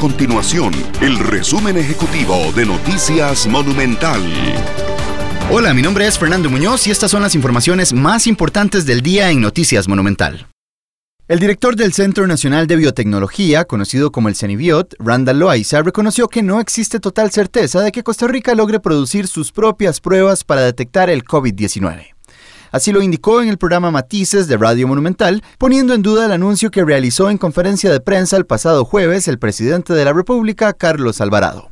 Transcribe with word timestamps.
continuación 0.00 0.72
el 1.02 1.18
resumen 1.18 1.76
ejecutivo 1.76 2.34
de 2.56 2.64
Noticias 2.64 3.46
Monumental. 3.46 4.22
Hola, 5.50 5.74
mi 5.74 5.82
nombre 5.82 6.06
es 6.06 6.18
Fernando 6.18 6.48
Muñoz 6.48 6.86
y 6.86 6.90
estas 6.90 7.10
son 7.10 7.20
las 7.20 7.34
informaciones 7.34 7.92
más 7.92 8.26
importantes 8.26 8.86
del 8.86 9.02
día 9.02 9.30
en 9.30 9.42
Noticias 9.42 9.88
Monumental. 9.88 10.46
El 11.28 11.38
director 11.38 11.76
del 11.76 11.92
Centro 11.92 12.26
Nacional 12.26 12.66
de 12.66 12.76
Biotecnología, 12.76 13.66
conocido 13.66 14.10
como 14.10 14.30
el 14.30 14.36
CENIBIOT, 14.36 14.94
Randall 14.98 15.38
Loaiza, 15.38 15.82
reconoció 15.82 16.28
que 16.28 16.42
no 16.42 16.60
existe 16.60 16.98
total 16.98 17.30
certeza 17.30 17.82
de 17.82 17.92
que 17.92 18.02
Costa 18.02 18.26
Rica 18.26 18.54
logre 18.54 18.80
producir 18.80 19.28
sus 19.28 19.52
propias 19.52 20.00
pruebas 20.00 20.44
para 20.44 20.62
detectar 20.62 21.10
el 21.10 21.24
COVID-19. 21.24 22.14
Así 22.70 22.92
lo 22.92 23.02
indicó 23.02 23.42
en 23.42 23.48
el 23.48 23.58
programa 23.58 23.90
Matices 23.90 24.46
de 24.48 24.56
Radio 24.56 24.86
Monumental, 24.86 25.42
poniendo 25.58 25.94
en 25.94 26.02
duda 26.02 26.26
el 26.26 26.32
anuncio 26.32 26.70
que 26.70 26.84
realizó 26.84 27.30
en 27.30 27.38
conferencia 27.38 27.90
de 27.90 28.00
prensa 28.00 28.36
el 28.36 28.46
pasado 28.46 28.84
jueves 28.84 29.28
el 29.28 29.38
presidente 29.38 29.92
de 29.92 30.04
la 30.04 30.12
República, 30.12 30.72
Carlos 30.72 31.20
Alvarado. 31.20 31.70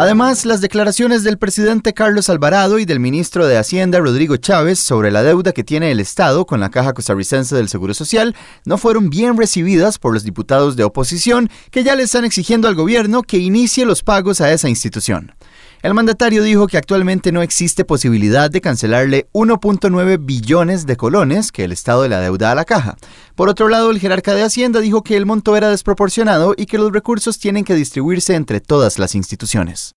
Además, 0.00 0.46
las 0.46 0.60
declaraciones 0.60 1.24
del 1.24 1.38
presidente 1.38 1.92
Carlos 1.92 2.30
Alvarado 2.30 2.78
y 2.78 2.84
del 2.84 3.00
ministro 3.00 3.48
de 3.48 3.58
Hacienda 3.58 3.98
Rodrigo 3.98 4.36
Chávez 4.36 4.78
sobre 4.78 5.10
la 5.10 5.24
deuda 5.24 5.50
que 5.50 5.64
tiene 5.64 5.90
el 5.90 5.98
Estado 5.98 6.46
con 6.46 6.60
la 6.60 6.70
Caja 6.70 6.92
Costarricense 6.92 7.56
del 7.56 7.68
Seguro 7.68 7.94
Social 7.94 8.36
no 8.64 8.78
fueron 8.78 9.10
bien 9.10 9.36
recibidas 9.36 9.98
por 9.98 10.14
los 10.14 10.22
diputados 10.22 10.76
de 10.76 10.84
oposición 10.84 11.50
que 11.72 11.82
ya 11.82 11.96
le 11.96 12.04
están 12.04 12.24
exigiendo 12.24 12.68
al 12.68 12.76
gobierno 12.76 13.24
que 13.24 13.38
inicie 13.38 13.84
los 13.86 14.04
pagos 14.04 14.40
a 14.40 14.52
esa 14.52 14.68
institución. 14.68 15.34
El 15.80 15.94
mandatario 15.94 16.42
dijo 16.42 16.66
que 16.66 16.76
actualmente 16.76 17.30
no 17.30 17.40
existe 17.40 17.84
posibilidad 17.84 18.50
de 18.50 18.60
cancelarle 18.60 19.28
1.9 19.32 20.18
billones 20.20 20.86
de 20.86 20.96
colones 20.96 21.52
que 21.52 21.62
el 21.62 21.70
Estado 21.70 22.08
le 22.08 22.16
adeuda 22.16 22.50
a 22.50 22.56
la 22.56 22.64
caja. 22.64 22.96
Por 23.36 23.48
otro 23.48 23.68
lado, 23.68 23.92
el 23.92 24.00
jerarca 24.00 24.34
de 24.34 24.42
Hacienda 24.42 24.80
dijo 24.80 25.02
que 25.02 25.16
el 25.16 25.24
monto 25.24 25.56
era 25.56 25.70
desproporcionado 25.70 26.54
y 26.56 26.66
que 26.66 26.78
los 26.78 26.92
recursos 26.92 27.38
tienen 27.38 27.62
que 27.64 27.76
distribuirse 27.76 28.34
entre 28.34 28.60
todas 28.60 28.98
las 28.98 29.14
instituciones. 29.14 29.94